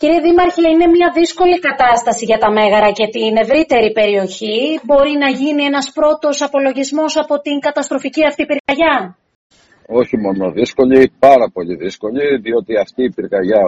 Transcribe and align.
Κύριε 0.00 0.20
Δήμαρχε, 0.20 0.68
είναι 0.74 0.86
μια 0.96 1.10
δύσκολη 1.20 1.58
κατάσταση 1.68 2.24
για 2.24 2.38
τα 2.38 2.50
Μέγαρα 2.56 2.90
και 2.98 3.06
την 3.16 3.36
ευρύτερη 3.44 3.92
περιοχή. 3.92 4.56
Μπορεί 4.86 5.12
να 5.24 5.28
γίνει 5.40 5.62
ένας 5.70 5.86
πρώτος 5.98 6.42
απολογισμός 6.42 7.16
από 7.16 7.34
την 7.40 7.58
καταστροφική 7.66 8.22
αυτή 8.26 8.42
πυρκαγιά; 8.46 9.16
Όχι 10.00 10.16
μόνο 10.24 10.50
δύσκολη, 10.50 11.12
πάρα 11.18 11.46
πολύ 11.52 11.74
δύσκολη, 11.76 12.36
διότι 12.44 12.72
αυτή 12.84 13.02
η 13.04 13.10
πυρκαγιά 13.14 13.64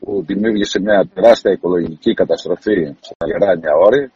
που 0.00 0.24
δημιούργησε 0.28 0.80
μια 0.80 1.08
τεράστια 1.14 1.52
οικολογική 1.52 2.14
καταστροφή 2.14 2.76
στα 3.00 3.24
Γεράνια 3.28 3.74
Όρη, 3.86 4.10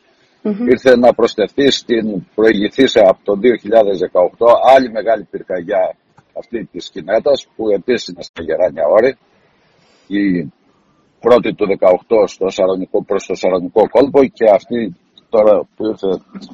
ήρθε 0.72 0.96
να 0.96 1.14
προσθεθεί 1.14 1.70
στην 1.70 2.04
προηγηθήσα 2.34 3.02
από 3.12 3.20
το 3.28 3.32
2018 3.42 4.46
άλλη 4.74 4.90
μεγάλη 4.90 5.24
πυρκαγιά 5.30 5.96
αυτή 6.38 6.68
της 6.72 6.90
Κινέτας 6.90 7.46
που 7.56 7.64
επίσης 7.78 8.08
είναι 8.08 8.22
στα 8.22 8.42
Γεράνια 8.42 8.86
Όρη. 8.96 9.16
Η 10.06 10.52
πρώτη 11.20 11.54
του 11.54 11.66
18 11.80 12.24
στο 12.26 12.48
Σαρονικό, 12.48 13.04
προς 13.04 13.26
το 13.26 13.34
Σαρονικό 13.34 13.88
κόλπο 13.88 14.24
και 14.24 14.50
αυτή 14.50 14.96
τώρα 15.28 15.68
που 15.76 15.86
ήρθε 15.86 16.08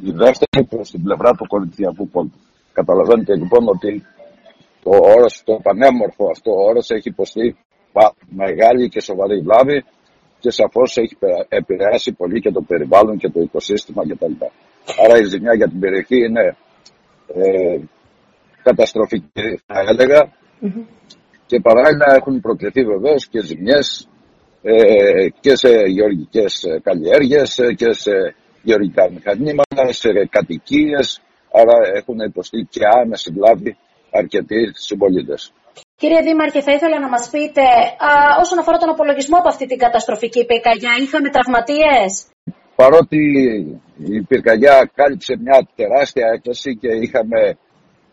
η 0.09 0.11
δεύτερη 0.11 0.65
προς 0.69 0.91
την 0.91 1.03
πλευρά 1.03 1.31
του 1.31 1.47
Κορινθιακού 1.47 2.11
κόλπου. 2.11 2.39
Καταλαβαίνετε 2.73 3.37
λοιπόν 3.37 3.69
ότι 3.69 4.03
το 4.83 4.91
όρος, 4.91 5.43
το 5.45 5.61
πανέμορφο 5.63 6.25
αυτό 6.31 6.51
όρος 6.69 6.91
έχει 6.91 7.09
υποστεί 7.09 7.57
μεγάλη 8.29 8.89
και 8.89 9.01
σοβαρή 9.01 9.41
βλάβη 9.41 9.85
και 10.41 10.51
σαφώς 10.51 10.97
έχει 10.97 11.17
επηρεάσει 11.49 12.13
πολύ 12.13 12.41
και 12.41 12.51
το 12.51 12.63
περιβάλλον 12.63 13.17
και 13.17 13.29
το 13.29 13.41
οικοσύστημα 13.41 14.03
κτλ. 14.09 14.33
Άρα 15.05 15.19
η 15.19 15.25
ζημιά 15.25 15.55
για 15.55 15.69
την 15.69 15.81
περιοχή 15.81 16.17
είναι 16.25 16.57
ε, 17.27 17.79
καταστροφική 18.63 19.61
θα 19.67 19.81
έλεγα 19.89 20.33
mm-hmm. 20.63 20.85
και 21.47 21.61
παράλληλα 21.61 22.15
έχουν 22.17 22.41
προκληθεί 22.41 22.85
βεβαίως 22.85 23.29
και 23.29 23.41
ζημιές 23.41 24.09
ε, 24.67 25.29
και 25.41 25.57
σε 25.57 25.71
γεωργικές 25.97 26.65
καλλιέργειες 26.83 27.61
και 27.77 27.93
σε 27.93 28.35
γεωργικά 28.63 29.11
μηχανήματα, 29.11 29.93
σε 29.93 30.09
κατοικίες, 30.31 31.21
άρα 31.53 31.77
έχουν 31.95 32.19
υποστεί 32.19 32.69
και 32.71 32.81
άμεση 33.01 33.31
βλάβη 33.37 33.77
αρκετοί 34.11 34.71
συμπολίτες. 34.75 35.53
Κύριε 35.97 36.21
Δήμαρχε, 36.21 36.61
θα 36.61 36.73
ήθελα 36.73 37.01
να 37.01 37.09
μας 37.09 37.29
πείτε, 37.31 37.63
α, 38.09 38.11
όσον 38.41 38.59
αφορά 38.59 38.79
τον 38.79 38.89
απολογισμό 38.89 39.39
από 39.39 39.49
αυτή 39.49 39.67
την 39.67 39.79
καταστροφική 39.79 40.47
πυρκαγιά, 40.47 40.93
είχαμε 41.03 41.29
τραυματίες; 41.31 42.11
Παρότι 42.77 43.21
η 43.99 44.23
πυρκαγιά 44.29 44.91
κάλυψε 44.95 45.37
μια 45.45 45.69
τεράστια 45.77 46.27
έκταση 46.35 46.77
και 46.81 46.89
είχαμε 47.05 47.59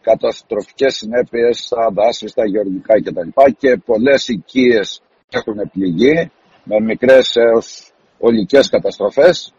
καταστροφικές 0.01 0.95
συνέπειες 0.95 1.57
στα 1.57 1.89
δάση, 1.97 2.27
στα 2.27 2.43
γεωργικά 2.45 2.93
κτλ. 3.01 3.29
και 3.57 3.81
πολλές 3.85 4.27
οικίες 4.27 5.01
έχουν 5.29 5.69
πληγεί, 5.73 6.31
με 6.63 6.79
μικρές 6.79 7.35
έως 7.35 7.91
ολικές 8.19 8.69
καταστροφές. 8.69 9.53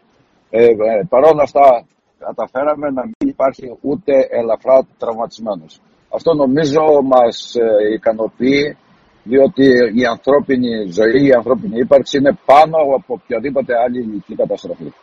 Ε, 0.49 0.65
ε, 0.65 0.73
παρόλα 1.09 1.43
αυτά 1.43 1.85
καταφέραμε 2.19 2.89
να 2.89 3.03
μην 3.03 3.29
υπάρχει 3.29 3.77
ούτε 3.81 4.27
ελαφρά 4.29 4.87
τραυματισμένος. 4.97 5.81
Αυτό 6.09 6.33
νομίζω 6.33 6.81
μας 7.03 7.55
ε, 7.55 7.93
ικανοποιεί 7.93 8.77
διότι 9.23 9.65
η 9.95 10.05
ανθρώπινη 10.05 10.91
ζωή, 10.91 11.25
η 11.27 11.31
ανθρώπινη 11.31 11.79
ύπαρξη 11.79 12.17
είναι 12.17 12.37
πάνω 12.45 12.77
από 12.77 13.13
οποιαδήποτε 13.13 13.73
άλλη 13.83 13.99
ηλική 13.99 14.35
καταστροφή. 14.35 14.93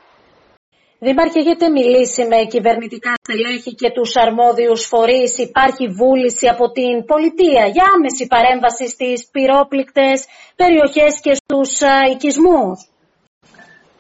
Δήμαρχε, 1.06 1.38
έχετε 1.38 1.66
μιλήσει 1.78 2.22
με 2.32 2.38
κυβερνητικά 2.54 3.12
στελέχη 3.22 3.72
και 3.80 3.90
τους 3.96 4.16
αρμόδιους 4.24 4.80
φορείς. 4.92 5.38
Υπάρχει 5.38 5.84
βούληση 6.00 6.46
από 6.54 6.64
την 6.76 6.94
πολιτεία 7.10 7.64
για 7.74 7.84
άμεση 7.94 8.24
παρέμβαση 8.34 8.86
στις 8.94 9.18
πυρόπληκτες 9.32 10.18
περιοχές 10.60 11.12
και 11.24 11.34
στους 11.40 11.70
οικισμούς. 12.12 12.76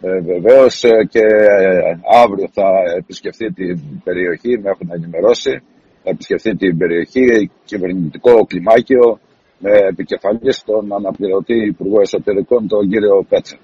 Ε, 0.00 0.20
Βεβαίως 0.32 0.84
ε, 0.84 0.90
και 1.12 1.24
ε, 1.56 1.98
αύριο 2.22 2.48
θα 2.58 2.68
επισκεφθεί 3.00 3.46
την 3.52 3.78
περιοχή, 4.04 4.52
με 4.62 4.68
έχουν 4.72 4.88
ενημερώσει, 4.98 5.52
θα 6.02 6.10
επισκεφθεί 6.14 6.56
την 6.56 6.78
περιοχή 6.78 7.50
κυβερνητικό 7.64 8.32
κλιμάκιο 8.48 9.20
με 9.58 9.72
επικεφαλής 9.92 10.62
τον 10.64 10.92
αναπληρωτή 10.98 11.56
Υπουργό 11.74 12.00
Εσωτερικών, 12.00 12.68
τον 12.68 12.88
κύριο 12.90 13.26
Πέτσα 13.28 13.56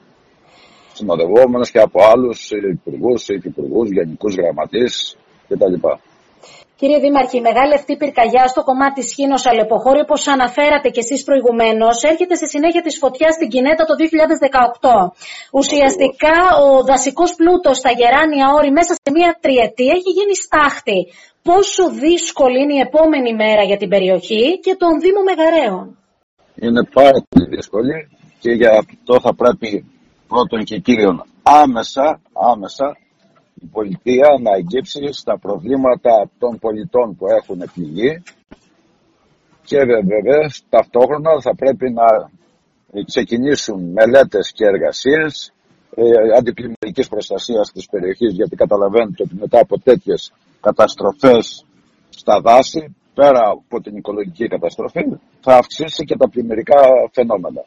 συνοδευόμενος 0.96 1.70
και 1.70 1.80
από 1.86 1.98
άλλους 2.12 2.38
υπουργούς, 2.76 3.28
υφυπουργούς, 3.28 3.88
γενικούς 3.90 4.34
γραμματείς 4.34 5.16
κτλ. 5.48 5.74
Κύριε 6.80 6.98
Δήμαρχη, 7.04 7.36
η 7.38 7.46
μεγάλη 7.48 7.74
αυτή 7.80 7.92
πυρκαγιά 8.00 8.44
στο 8.52 8.62
κομμάτι 8.68 9.00
Σχήνος 9.10 9.42
Αλεποχώρη, 9.50 10.00
όπως 10.06 10.20
αναφέρατε 10.34 10.88
και 10.94 11.02
εσείς 11.04 11.20
προηγουμένως, 11.28 11.96
έρχεται 12.10 12.34
στη 12.40 12.48
συνέχεια 12.54 12.82
της 12.86 12.94
φωτιάς 13.02 13.34
στην 13.38 13.48
Κινέτα 13.52 13.82
το 13.90 13.94
2018. 14.00 15.12
Ουσιαστικά 15.60 16.36
ο 16.64 16.68
δασικός 16.90 17.30
πλούτος 17.38 17.76
στα 17.82 17.90
γεράνια 17.98 18.46
όρη 18.56 18.70
μέσα 18.78 18.92
σε 19.00 19.10
μία 19.16 19.30
τριετία 19.44 19.92
έχει 19.98 20.10
γίνει 20.18 20.34
στάχτη. 20.44 20.98
Πόσο 21.48 21.84
δύσκολη 22.04 22.58
είναι 22.62 22.76
η 22.80 22.82
επόμενη 22.88 23.30
μέρα 23.42 23.62
για 23.70 23.78
την 23.80 23.88
περιοχή 23.94 24.44
και 24.64 24.74
τον 24.82 24.92
Δήμο 25.02 25.20
Μεγαρέων. 25.28 25.84
Είναι 26.64 26.82
πάρα 26.98 27.18
πολύ 27.28 27.46
δύσκολη 27.54 27.96
και 28.42 28.50
για 28.60 28.70
αυτό 28.82 29.14
θα 29.24 29.32
πρέπει 29.40 29.70
πρώτον 30.28 30.64
και 30.64 30.78
κύριον 30.78 31.24
άμεσα, 31.42 32.20
άμεσα 32.32 32.96
η 33.54 33.66
πολιτεία 33.66 34.28
να 34.42 34.56
εγγύψει 34.56 35.12
στα 35.12 35.38
προβλήματα 35.38 36.30
των 36.38 36.58
πολιτών 36.58 37.16
που 37.16 37.26
έχουν 37.26 37.70
πληγεί 37.74 38.22
και 39.64 39.78
βέβαια 39.78 40.50
ταυτόχρονα 40.68 41.40
θα 41.40 41.54
πρέπει 41.54 41.90
να 41.90 42.06
ξεκινήσουν 43.04 43.92
μελέτες 43.92 44.52
και 44.52 44.64
εργασίες 44.64 45.52
ε, 45.94 46.02
αντιπλημμυρικής 46.38 47.08
προστασίας 47.08 47.72
της 47.72 47.86
περιοχής 47.90 48.32
γιατί 48.32 48.56
καταλαβαίνετε 48.56 49.22
ότι 49.22 49.34
μετά 49.34 49.60
από 49.60 49.80
τέτοιες 49.80 50.32
καταστροφές 50.60 51.64
στα 52.08 52.40
δάση 52.40 52.96
πέρα 53.14 53.48
από 53.50 53.80
την 53.80 53.96
οικολογική 53.96 54.48
καταστροφή 54.48 55.02
θα 55.40 55.56
αυξήσει 55.56 56.04
και 56.04 56.16
τα 56.16 56.28
πλημμυρικά 56.28 56.80
φαινόμενα 57.12 57.64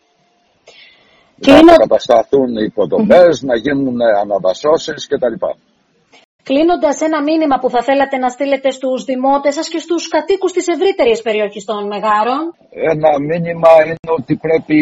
να 1.47 1.75
κατασταθούν 1.75 2.49
οι 2.57 2.63
υποδομές, 2.71 3.41
να 3.41 3.55
γίνουν 3.55 3.97
αναδασώσεις 4.21 5.07
κτλ. 5.07 5.45
Κλείνοντας 6.43 7.01
ένα 7.01 7.21
μήνυμα 7.23 7.57
που 7.59 7.69
θα 7.69 7.81
θέλατε 7.83 8.17
να 8.17 8.29
στείλετε 8.29 8.71
στους 8.71 9.03
δημότες 9.03 9.53
σας 9.53 9.67
και 9.69 9.79
στους 9.79 10.07
κατοίκους 10.07 10.51
της 10.51 10.67
ευρύτερης 10.67 11.21
περιοχής 11.21 11.65
των 11.65 11.87
Μεγάρων. 11.87 12.41
Ένα 12.69 13.11
μήνυμα 13.19 13.69
είναι 13.85 14.13
ότι 14.17 14.35
πρέπει 14.35 14.79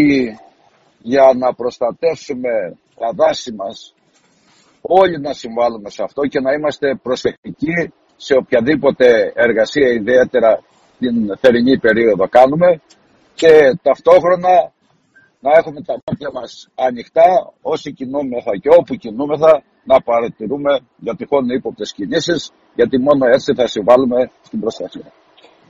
για 1.01 1.31
να 1.35 1.53
προστατεύσουμε 1.53 2.78
τα 3.00 3.09
δάση 3.16 3.51
μας 3.53 3.94
όλοι 4.81 5.19
να 5.19 5.34
συμβάλλουμε 5.34 5.89
σε 5.89 6.03
αυτό 6.03 6.22
και 6.22 6.39
να 6.39 6.51
είμαστε 6.53 7.00
προσεκτικοί 7.03 7.94
σε 8.16 8.34
οποιαδήποτε 8.35 9.31
εργασία 9.35 9.88
ιδιαίτερα 9.89 10.63
την 11.00 11.38
θερινή 11.38 11.79
περίοδο 11.79 12.28
κάνουμε 12.28 12.81
και 13.35 13.51
ταυτόχρονα 13.81 14.72
να 15.40 15.52
έχουμε 15.58 15.81
τα 15.81 15.96
μάτια 16.06 16.30
μας 16.34 16.70
ανοιχτά 16.75 17.53
όσοι 17.62 17.94
κινούμεθα 17.94 18.58
και 18.62 18.70
όπου 18.80 18.96
κινούμεθα 18.96 19.64
να 19.84 20.02
παρατηρούμε 20.02 20.80
για 20.98 21.16
τυχόν 21.16 21.50
ύποπτες 21.50 21.94
κινήσεις 21.94 22.52
γιατί 22.75 23.00
μόνο 23.00 23.25
έτσι 23.25 23.53
θα 23.53 23.68
συμβάλλουμε 23.68 24.31
στην 24.42 24.59
προστασία. 24.59 25.12